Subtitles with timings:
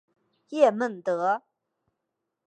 [0.49, 1.43] 叶梦得。